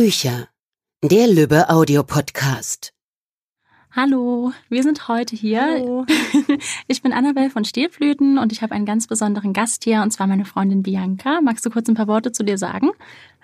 [0.00, 0.46] Bücher.
[1.02, 2.92] Der Lübbe Audiopodcast.
[3.90, 5.60] Hallo, wir sind heute hier.
[5.60, 6.06] Hallo.
[6.86, 10.28] Ich bin Annabelle von Stehflöten und ich habe einen ganz besonderen Gast hier und zwar
[10.28, 11.40] meine Freundin Bianca.
[11.40, 12.90] Magst du kurz ein paar Worte zu dir sagen?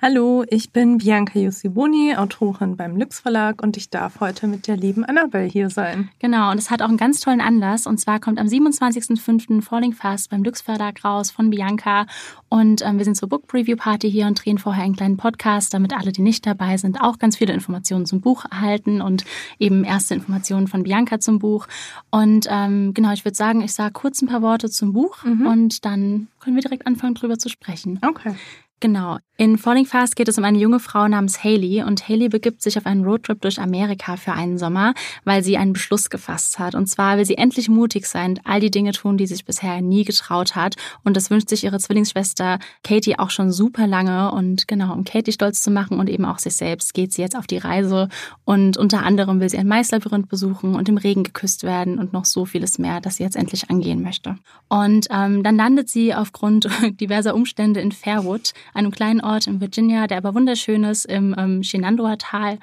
[0.07, 4.77] Hallo, ich bin Bianca Jussiboni, Autorin beim Lux Verlag und ich darf heute mit der
[4.77, 6.11] lieben Annabelle hier sein.
[6.19, 7.87] Genau, und es hat auch einen ganz tollen Anlass.
[7.87, 9.63] Und zwar kommt am 27.05.
[9.63, 12.05] Falling Fast beim Lux Verlag raus von Bianca.
[12.51, 15.73] Und ähm, wir sind zur Book Preview Party hier und drehen vorher einen kleinen Podcast,
[15.73, 19.25] damit alle, die nicht dabei sind, auch ganz viele Informationen zum Buch erhalten und
[19.59, 21.67] eben erste Informationen von Bianca zum Buch.
[22.11, 25.47] Und ähm, genau, ich würde sagen, ich sage kurz ein paar Worte zum Buch Mhm.
[25.47, 27.99] und dann können wir direkt anfangen, drüber zu sprechen.
[28.07, 28.35] Okay.
[28.85, 29.17] Genau.
[29.37, 32.79] In Falling Fast geht es um eine junge Frau namens Haley und Haley begibt sich
[32.79, 36.77] auf einen Roadtrip durch Amerika für einen Sommer, weil sie einen Beschluss gefasst hat.
[36.77, 39.81] Und zwar will sie endlich mutig sein, all die Dinge tun, die sie sich bisher
[39.81, 40.77] nie getraut hat.
[41.03, 44.31] Und das wünscht sich ihre Zwillingsschwester Katie auch schon super lange.
[44.31, 47.37] Und genau, um Katie stolz zu machen und eben auch sich selbst, geht sie jetzt
[47.37, 48.09] auf die Reise.
[48.45, 52.25] Und unter anderem will sie ein Maislabyrinth besuchen und im Regen geküsst werden und noch
[52.25, 54.37] so vieles mehr, das sie jetzt endlich angehen möchte.
[54.69, 56.69] Und ähm, dann landet sie aufgrund
[57.01, 61.63] diverser Umstände in Fairwood, einem kleinen Ort in Virginia, der aber wunderschön ist, im ähm,
[61.63, 62.59] Shenandoah-Tal.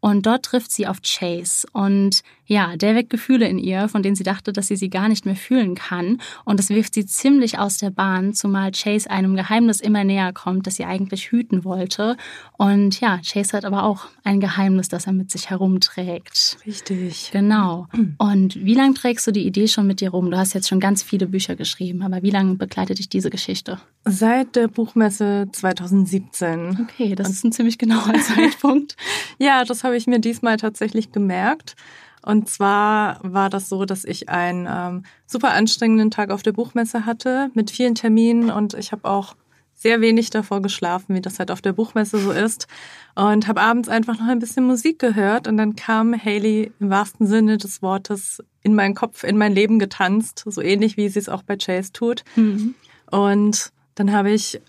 [0.00, 1.66] Und dort trifft sie auf Chase.
[1.72, 5.08] Und ja, der weckt Gefühle in ihr, von denen sie dachte, dass sie sie gar
[5.08, 6.20] nicht mehr fühlen kann.
[6.44, 10.66] Und das wirft sie ziemlich aus der Bahn, zumal Chase einem Geheimnis immer näher kommt,
[10.66, 12.16] das sie eigentlich hüten wollte.
[12.58, 16.58] Und ja, Chase hat aber auch ein Geheimnis, das er mit sich herumträgt.
[16.66, 17.30] Richtig.
[17.32, 17.86] Genau.
[18.18, 20.30] Und wie lange trägst du die Idee schon mit dir rum?
[20.30, 23.80] Du hast jetzt schon ganz viele Bücher geschrieben, aber wie lange begleitet dich diese Geschichte?
[24.04, 26.80] Seit der Buchmesse 2017.
[26.82, 28.96] Okay, das ist ein ziemlich genauer Zeitpunkt.
[29.38, 31.76] Ja, das habe ich mir diesmal tatsächlich gemerkt.
[32.24, 37.04] Und zwar war das so, dass ich einen ähm, super anstrengenden Tag auf der Buchmesse
[37.04, 39.34] hatte mit vielen Terminen und ich habe auch
[39.74, 42.68] sehr wenig davor geschlafen, wie das halt auf der Buchmesse so ist.
[43.16, 47.26] Und habe abends einfach noch ein bisschen Musik gehört und dann kam Haley im wahrsten
[47.26, 51.28] Sinne des Wortes in meinen Kopf, in mein Leben getanzt, so ähnlich wie sie es
[51.28, 52.24] auch bei Chase tut.
[52.36, 52.76] Mhm.
[53.10, 54.60] Und dann habe ich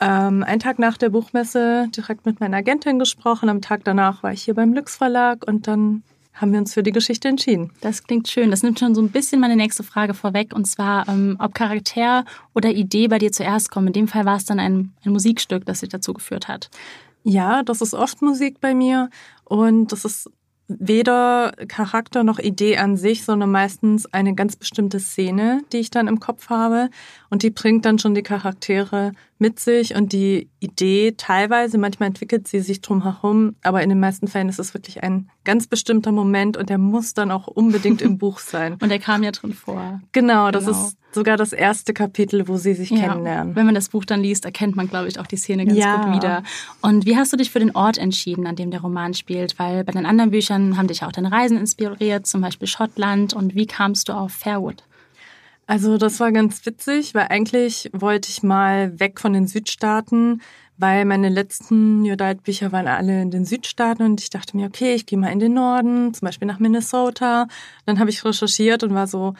[0.00, 3.48] ähm, einen Tag nach der Buchmesse direkt mit meiner Agentin gesprochen.
[3.48, 6.02] Am Tag danach war ich hier beim Lux Verlag und dann
[6.36, 7.72] haben wir uns für die Geschichte entschieden.
[7.80, 8.50] Das klingt schön.
[8.50, 10.54] Das nimmt schon so ein bisschen meine nächste Frage vorweg.
[10.54, 12.24] Und zwar, ähm, ob Charakter
[12.54, 13.88] oder Idee bei dir zuerst kommen.
[13.88, 16.70] In dem Fall war es dann ein, ein Musikstück, das dich dazu geführt hat.
[17.24, 19.10] Ja, das ist oft Musik bei mir
[19.44, 20.30] und das ist
[20.68, 26.08] weder Charakter noch Idee an sich, sondern meistens eine ganz bestimmte Szene, die ich dann
[26.08, 26.90] im Kopf habe
[27.30, 32.48] und die bringt dann schon die Charaktere mit sich und die Idee teilweise, manchmal entwickelt
[32.48, 36.10] sie sich drum herum, aber in den meisten Fällen ist es wirklich ein ganz bestimmter
[36.12, 38.76] Moment und der muss dann auch unbedingt im Buch sein.
[38.80, 40.00] Und der kam ja drin vor.
[40.12, 40.86] Genau, das Genau.
[40.86, 43.54] ist sogar das erste Kapitel, wo sie sich kennenlernen.
[43.56, 45.96] Wenn man das Buch dann liest, erkennt man, glaube ich, auch die Szene ganz Ja.
[46.02, 46.42] gut wieder.
[46.82, 49.58] Und wie hast du dich für den Ort entschieden, an dem der Roman spielt?
[49.58, 53.32] Weil bei den anderen Büchern haben dich auch deine Reisen inspiriert, zum Beispiel Schottland.
[53.32, 54.82] Und wie kamst du auf Fairwood?
[55.66, 60.40] Also das war ganz witzig, weil eigentlich wollte ich mal weg von den Südstaaten,
[60.78, 64.66] weil meine letzten New Adult Bücher waren alle in den Südstaaten und ich dachte mir,
[64.66, 67.48] okay, ich gehe mal in den Norden, zum Beispiel nach Minnesota.
[67.84, 69.34] Dann habe ich recherchiert und war so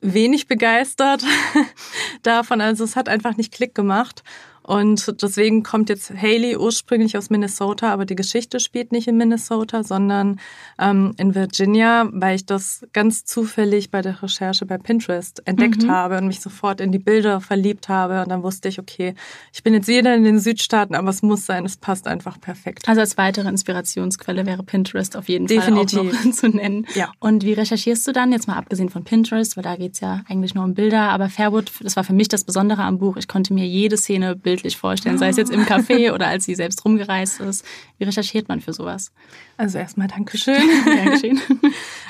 [0.00, 1.24] wenig begeistert
[2.22, 2.60] davon.
[2.60, 4.22] Also es hat einfach nicht Klick gemacht.
[4.66, 9.84] Und deswegen kommt jetzt Haley ursprünglich aus Minnesota, aber die Geschichte spielt nicht in Minnesota,
[9.84, 10.40] sondern
[10.78, 15.90] ähm, in Virginia, weil ich das ganz zufällig bei der Recherche bei Pinterest entdeckt Mhm.
[15.90, 18.22] habe und mich sofort in die Bilder verliebt habe.
[18.22, 19.14] Und dann wusste ich, okay,
[19.52, 22.88] ich bin jetzt wieder in den Südstaaten, aber es muss sein, es passt einfach perfekt.
[22.88, 25.98] Also als weitere Inspirationsquelle wäre Pinterest auf jeden Fall Definitiv.
[26.00, 26.86] auch noch zu nennen.
[26.94, 27.12] Ja.
[27.20, 30.54] Und wie recherchierst du dann, jetzt mal abgesehen von Pinterest, weil da geht's ja eigentlich
[30.54, 33.16] nur um Bilder, aber Fairwood, das war für mich das Besondere am Buch.
[33.16, 36.54] Ich konnte mir jede Szene bildlich vorstellen, sei es jetzt im Café oder als sie
[36.54, 37.64] selbst rumgereist ist.
[37.98, 39.12] Wie recherchiert man für sowas?
[39.58, 40.56] Also erstmal Dankeschön.
[41.10, 41.40] Geschehen.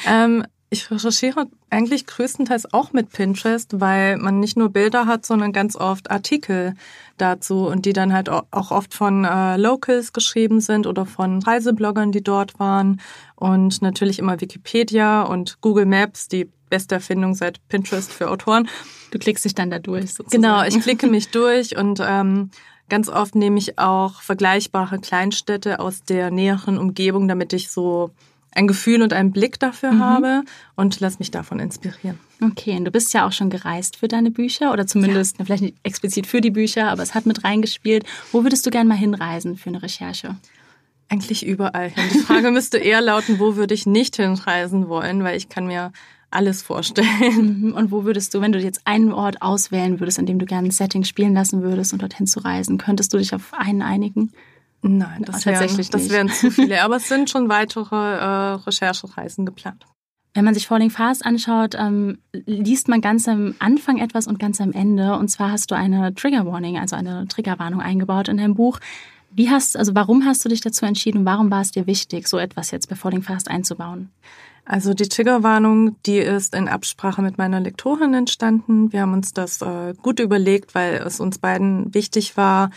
[0.08, 5.52] Ähm, ich recherchiere eigentlich größtenteils auch mit Pinterest, weil man nicht nur Bilder hat, sondern
[5.52, 6.74] ganz oft Artikel
[7.16, 11.42] dazu und die dann halt au- auch oft von äh, Locals geschrieben sind oder von
[11.42, 13.00] Reisebloggern, die dort waren
[13.36, 18.68] und natürlich immer Wikipedia und Google Maps, die beste Erfindung seit Pinterest für Autoren.
[19.10, 20.42] Du klickst dich dann da durch sozusagen.
[20.42, 22.50] Genau, ich klicke mich durch und ähm,
[22.88, 28.10] ganz oft nehme ich auch vergleichbare Kleinstädte aus der näheren Umgebung, damit ich so
[28.52, 30.00] ein Gefühl und einen Blick dafür Mhm.
[30.00, 30.42] habe
[30.76, 32.18] und lass mich davon inspirieren.
[32.42, 35.62] Okay, und du bist ja auch schon gereist für deine Bücher oder zumindest, na, vielleicht
[35.62, 38.04] nicht explizit für die Bücher, aber es hat mit reingespielt.
[38.32, 40.36] Wo würdest du gern mal hinreisen für eine Recherche?
[41.08, 42.02] Eigentlich überall hin.
[42.14, 45.92] Die Frage müsste eher lauten, wo würde ich nicht hinreisen wollen, weil ich kann mir
[46.36, 47.72] alles vorstellen.
[47.76, 50.68] Und wo würdest du, wenn du jetzt einen Ort auswählen würdest, an dem du gerne
[50.68, 54.32] ein Setting spielen lassen würdest und dorthin zu reisen, könntest du dich auf einen einigen?
[54.82, 56.82] Nein, das tatsächlich wären, das wären zu viele.
[56.82, 59.84] Aber es sind schon weitere äh, Recherchereisen geplant.
[60.34, 64.60] Wenn man sich Falling Fast anschaut, ähm, liest man ganz am Anfang etwas und ganz
[64.60, 65.16] am Ende.
[65.16, 68.78] Und zwar hast du eine Trigger Warning, also eine Triggerwarnung eingebaut in deinem Buch.
[69.30, 71.24] Wie hast, also warum hast du dich dazu entschieden?
[71.24, 74.10] Warum war es dir wichtig, so etwas jetzt bei Falling Fast einzubauen?
[74.68, 78.92] Also die Triggerwarnung, die ist in Absprache mit meiner Lektorin entstanden.
[78.92, 82.70] Wir haben uns das äh, gut überlegt, weil es uns beiden wichtig war,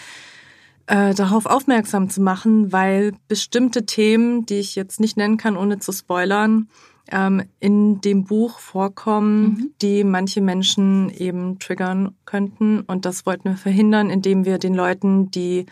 [0.86, 5.80] äh, darauf aufmerksam zu machen, weil bestimmte Themen, die ich jetzt nicht nennen kann, ohne
[5.80, 6.70] zu spoilern,
[7.12, 9.72] ähm, in dem Buch vorkommen, mhm.
[9.82, 12.82] die manche Menschen eben triggern könnten.
[12.82, 15.66] Und das wollten wir verhindern, indem wir den Leuten die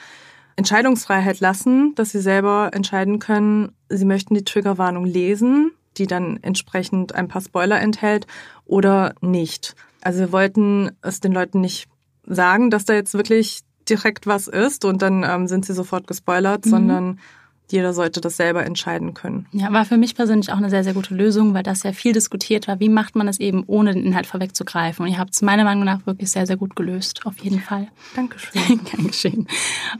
[0.55, 7.13] Entscheidungsfreiheit lassen, dass sie selber entscheiden können, sie möchten die Triggerwarnung lesen, die dann entsprechend
[7.15, 8.27] ein paar Spoiler enthält,
[8.65, 9.75] oder nicht.
[10.01, 11.87] Also wir wollten es den Leuten nicht
[12.25, 16.65] sagen, dass da jetzt wirklich direkt was ist und dann ähm, sind sie sofort gespoilert,
[16.65, 16.69] mhm.
[16.69, 17.19] sondern
[17.69, 19.45] jeder sollte das selber entscheiden können.
[19.51, 22.13] Ja, war für mich persönlich auch eine sehr, sehr gute Lösung, weil das ja viel
[22.13, 22.79] diskutiert war.
[22.79, 25.05] Wie macht man es eben, ohne den Inhalt vorwegzugreifen?
[25.05, 27.87] Und ihr habt es meiner Meinung nach wirklich sehr, sehr gut gelöst, auf jeden Fall.
[28.15, 28.79] Dankeschön.
[28.95, 29.47] Dankeschön.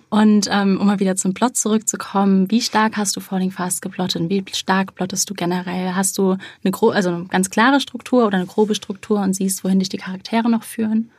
[0.10, 4.30] Und ähm, um mal wieder zum Plot zurückzukommen, wie stark hast du Falling Fast geplottet?
[4.30, 5.94] Wie stark plottest du generell?
[5.96, 9.64] Hast du eine, gro also eine ganz klare Struktur oder eine grobe Struktur und siehst,
[9.64, 11.12] wohin dich die Charaktere noch führen?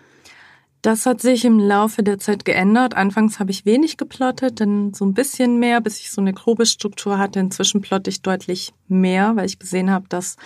[0.82, 2.94] Das hat sich im Laufe der Zeit geändert.
[2.94, 6.66] Anfangs habe ich wenig geplottet, dann so ein bisschen mehr, bis ich so eine grobe
[6.66, 7.40] Struktur hatte.
[7.40, 10.36] Inzwischen plotte ich deutlich mehr, weil ich gesehen habe, das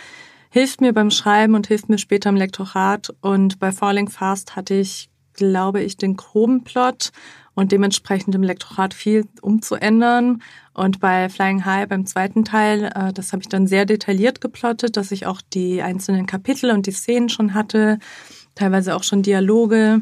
[0.48, 3.14] hilft mir beim Schreiben und hilft mir später im Lektorat.
[3.20, 7.12] Und bei Falling Fast hatte ich, glaube ich, den groben Plot
[7.54, 10.42] und dementsprechend im Lektorat viel umzuändern.
[10.72, 14.96] Und bei Flying High beim zweiten Teil, äh, das habe ich dann sehr detailliert geplottet,
[14.96, 17.98] dass ich auch die einzelnen Kapitel und die Szenen schon hatte,
[18.54, 20.00] teilweise auch schon Dialoge.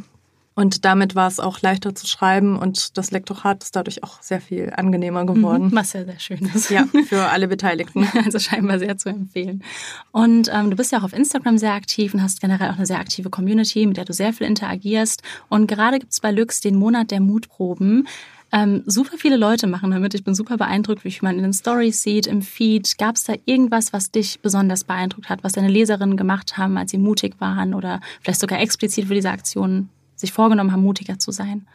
[0.54, 4.40] Und damit war es auch leichter zu schreiben und das Lektorat ist dadurch auch sehr
[4.40, 5.66] viel angenehmer geworden.
[5.66, 6.70] Mhm, was ja sehr schön ist.
[6.70, 8.06] Ja, für alle Beteiligten.
[8.24, 9.62] Also scheinbar sehr zu empfehlen.
[10.10, 12.86] Und ähm, du bist ja auch auf Instagram sehr aktiv und hast generell auch eine
[12.86, 15.22] sehr aktive Community, mit der du sehr viel interagierst.
[15.48, 18.06] Und gerade gibt es bei Lux den Monat der Mutproben.
[18.52, 20.14] Ähm, super viele Leute machen damit.
[20.14, 22.98] Ich bin super beeindruckt, wie man in den Stories sieht, im Feed.
[22.98, 26.90] Gab es da irgendwas, was dich besonders beeindruckt hat, was deine Leserinnen gemacht haben, als
[26.90, 29.88] sie mutig waren oder vielleicht sogar explizit für diese Aktion
[30.20, 31.66] sich vorgenommen haben, mutiger zu sein?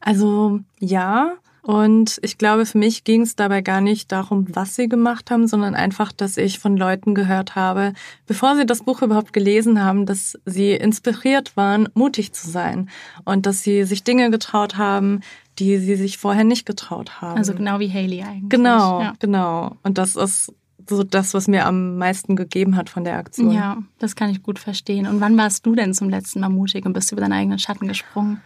[0.00, 1.32] Also ja.
[1.62, 5.48] Und ich glaube, für mich ging es dabei gar nicht darum, was sie gemacht haben,
[5.48, 7.94] sondern einfach, dass ich von Leuten gehört habe,
[8.26, 12.90] bevor sie das Buch überhaupt gelesen haben, dass sie inspiriert waren, mutig zu sein
[13.24, 15.20] und dass sie sich Dinge getraut haben,
[15.58, 17.38] die sie sich vorher nicht getraut haben.
[17.38, 18.50] Also genau wie Haley eigentlich.
[18.50, 19.14] Genau, ja.
[19.18, 19.76] genau.
[19.82, 20.52] Und das ist
[20.88, 23.52] so das, was mir am meisten gegeben hat von der Aktion.
[23.52, 25.06] Ja, das kann ich gut verstehen.
[25.06, 27.88] Und wann warst du denn zum letzten Mal mutig und bist über deinen eigenen Schatten
[27.88, 28.40] gesprungen?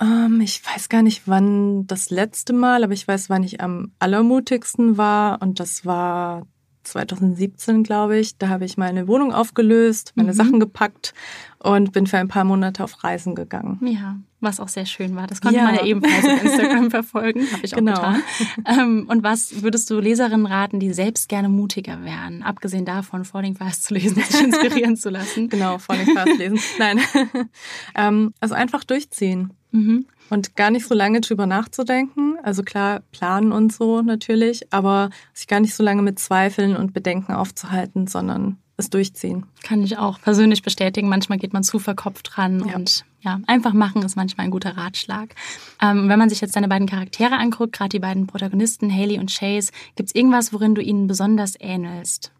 [0.00, 3.92] Ähm, ich weiß gar nicht, wann das letzte Mal, aber ich weiß, wann ich am
[3.98, 5.40] allermutigsten war.
[5.40, 6.46] Und das war
[6.86, 8.38] 2017, glaube ich.
[8.38, 10.36] Da habe ich meine Wohnung aufgelöst, meine mhm.
[10.36, 11.14] Sachen gepackt
[11.58, 13.78] und bin für ein paar Monate auf Reisen gegangen.
[13.84, 15.26] Ja, was auch sehr schön war.
[15.26, 15.64] Das konnte ja.
[15.64, 17.94] man ja ebenfalls auf Instagram verfolgen, habe ich auch genau.
[17.94, 18.22] getan.
[18.66, 23.56] Ähm, und was würdest du Leserinnen raten, die selbst gerne mutiger wären, abgesehen davon, Falling
[23.56, 25.48] Fast zu lesen, sich inspirieren zu lassen?
[25.56, 26.58] Genau, Falling Fast lesen.
[26.78, 27.00] Nein,
[27.94, 29.52] ähm, also einfach durchziehen.
[29.72, 30.06] Mhm.
[30.30, 32.36] Und gar nicht so lange drüber nachzudenken.
[32.42, 36.92] Also klar, planen und so natürlich, aber sich gar nicht so lange mit Zweifeln und
[36.92, 39.46] Bedenken aufzuhalten, sondern es durchziehen.
[39.62, 41.08] Kann ich auch persönlich bestätigen.
[41.08, 42.76] Manchmal geht man zu verkopft dran ja.
[42.76, 45.34] und ja, einfach machen ist manchmal ein guter Ratschlag.
[45.82, 49.36] Ähm, wenn man sich jetzt deine beiden Charaktere anguckt, gerade die beiden Protagonisten, Haley und
[49.36, 52.30] Chase, gibt es irgendwas, worin du ihnen besonders ähnelst?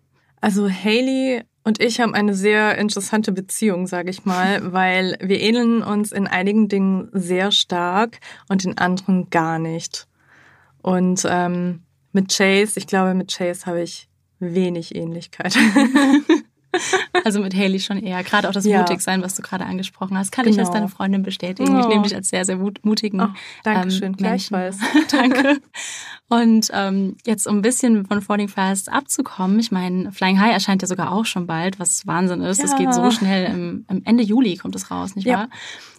[0.40, 5.82] Also Haley und ich haben eine sehr interessante Beziehung, sage ich mal, weil wir ähneln
[5.82, 10.06] uns in einigen Dingen sehr stark und in anderen gar nicht.
[10.80, 11.82] Und ähm,
[12.12, 14.08] mit Chase, ich glaube, mit Chase habe ich
[14.38, 15.58] wenig Ähnlichkeit.
[17.24, 18.22] Also mit Haley schon eher.
[18.22, 18.78] Gerade auch das ja.
[18.78, 20.54] Mutigsein, was du gerade angesprochen hast, kann genau.
[20.54, 21.76] ich als deine Freundin bestätigen.
[21.76, 21.80] Oh.
[21.80, 23.28] Ich nehme dich als sehr, sehr mutigen oh,
[23.64, 24.78] Dankeschön, ähm, gleichfalls.
[25.10, 25.58] Danke.
[26.28, 30.82] Und ähm, jetzt um ein bisschen von Falling Fast abzukommen, ich meine, Flying High erscheint
[30.82, 32.62] ja sogar auch schon bald, was Wahnsinn ist.
[32.62, 32.78] Es ja.
[32.78, 35.38] geht so schnell, im, im, Ende Juli kommt es raus, nicht ja.
[35.38, 35.48] wahr?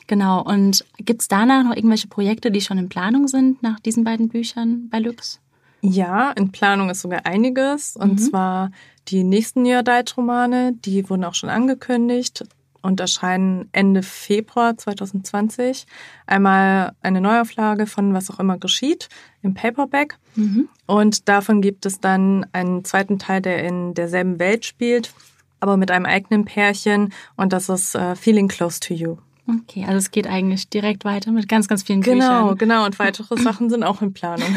[0.07, 0.41] Genau.
[0.41, 4.29] Und gibt es danach noch irgendwelche Projekte, die schon in Planung sind nach diesen beiden
[4.29, 5.39] Büchern bei Lux?
[5.81, 7.95] Ja, in Planung ist sogar einiges.
[7.95, 8.17] Und mhm.
[8.17, 8.71] zwar
[9.09, 12.43] die nächsten New Adult-Romane, die wurden auch schon angekündigt
[12.81, 15.85] und erscheinen Ende Februar 2020.
[16.25, 19.09] Einmal eine Neuauflage von Was auch immer geschieht
[19.41, 20.17] im Paperback.
[20.35, 20.69] Mhm.
[20.85, 25.13] Und davon gibt es dann einen zweiten Teil, der in derselben Welt spielt,
[25.59, 27.13] aber mit einem eigenen Pärchen.
[27.35, 29.17] Und das ist uh, Feeling Close to You.
[29.47, 32.57] Okay, also es geht eigentlich direkt weiter mit ganz, ganz vielen genau, Büchern.
[32.57, 34.47] Genau, Und weitere Sachen sind auch in Planung.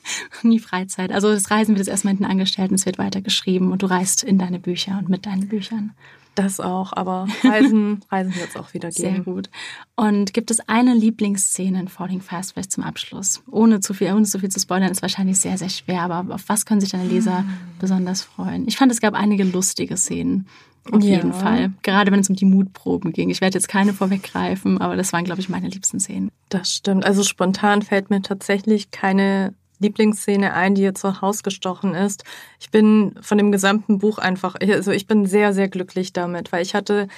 [0.42, 1.12] Nie Freizeit.
[1.12, 3.86] Also das Reisen wird jetzt erstmal hinten angestellt und es wird weiter geschrieben und du
[3.86, 5.92] reist in deine Bücher und mit deinen Büchern.
[6.38, 9.14] Das auch, aber Reisen, Reisen wird es auch wieder geben.
[9.14, 9.50] Sehr gut.
[9.96, 13.42] Und gibt es eine Lieblingsszene in Falling Fast vielleicht zum Abschluss?
[13.50, 16.44] Ohne zu viel, ohne zu viel zu spoilern, ist wahrscheinlich sehr, sehr schwer, aber auf
[16.46, 17.48] was können sich deine Leser hm.
[17.80, 18.68] besonders freuen?
[18.68, 20.46] Ich fand, es gab einige lustige Szenen.
[20.92, 21.16] Auf ja.
[21.16, 21.72] jeden Fall.
[21.82, 23.28] Gerade wenn es um die Mutproben ging.
[23.30, 26.30] Ich werde jetzt keine vorweggreifen, aber das waren, glaube ich, meine liebsten Szenen.
[26.48, 27.04] Das stimmt.
[27.04, 32.24] Also spontan fällt mir tatsächlich keine Lieblingsszene ein, die jetzt so hausgestochen ist.
[32.60, 36.62] Ich bin von dem gesamten Buch einfach, also ich bin sehr, sehr glücklich damit, weil
[36.62, 37.08] ich hatte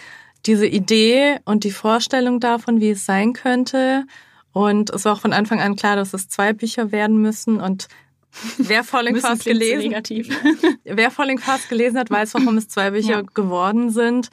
[0.47, 4.05] diese Idee und die Vorstellung davon, wie es sein könnte.
[4.53, 7.61] Und es war auch von Anfang an klar, dass es zwei Bücher werden müssen.
[7.61, 7.89] Und
[8.59, 9.95] wer Falling Fast gelesen,
[10.85, 13.23] wer Falling Fast gelesen hat, weiß, warum es zwei Bücher ja.
[13.23, 14.31] geworden sind.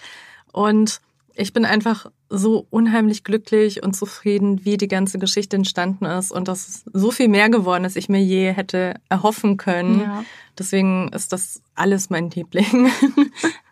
[0.51, 1.01] Und
[1.35, 6.47] ich bin einfach so unheimlich glücklich und zufrieden, wie die ganze Geschichte entstanden ist und
[6.47, 10.01] dass es so viel mehr geworden ist, ich mir je hätte erhoffen können.
[10.01, 10.23] Ja.
[10.57, 12.89] Deswegen ist das alles mein Liebling.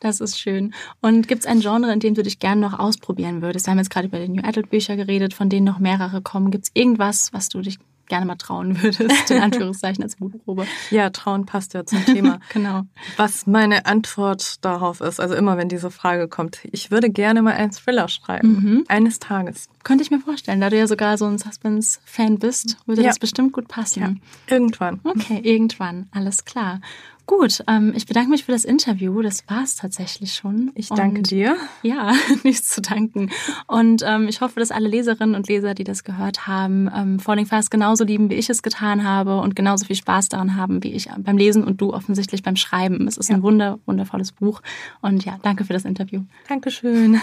[0.01, 0.71] Das ist schön.
[1.01, 3.65] Und gibt es ein Genre, in dem du dich gerne noch ausprobieren würdest?
[3.65, 6.51] Wir haben jetzt gerade über die New Adult Bücher geredet, von denen noch mehrere kommen.
[6.51, 10.65] Gibt es irgendwas, was du dich gerne mal trauen würdest, in Anführungszeichen als Mutprobe.
[10.91, 12.39] Ja, trauen passt ja zum Thema.
[12.53, 12.83] genau.
[13.17, 17.53] Was meine Antwort darauf ist, also immer wenn diese Frage kommt, ich würde gerne mal
[17.53, 18.85] einen Thriller schreiben, mhm.
[18.88, 19.69] eines Tages.
[19.83, 23.09] Könnte ich mir vorstellen, da du ja sogar so ein Suspense-Fan bist, würde ja.
[23.09, 24.01] das bestimmt gut passen.
[24.47, 25.00] Ja, irgendwann.
[25.03, 26.81] Okay, irgendwann, alles klar.
[27.27, 29.22] Gut, ähm, ich bedanke mich für das Interview.
[29.22, 30.72] Das war es tatsächlich schon.
[30.75, 31.58] Ich danke und, dir.
[31.82, 32.13] Ja,
[32.44, 33.32] nichts zu danken.
[33.67, 37.46] Und ähm, ich hoffe, dass alle Leserinnen und Leser, die das gehört haben, ähm, Falling
[37.46, 40.94] Fast genauso lieben, wie ich es getan habe und genauso viel Spaß daran haben, wie
[40.94, 43.08] ich beim Lesen und du offensichtlich beim Schreiben.
[43.08, 43.36] Es ist ja.
[43.36, 44.62] ein wunder, wundervolles Buch.
[45.01, 46.24] Und ja, danke für das Interview.
[46.48, 47.22] Dankeschön.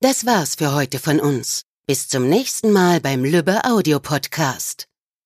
[0.00, 1.62] Das war's für heute von uns.
[1.86, 4.91] Bis zum nächsten Mal beim Lübbe Audio Podcast.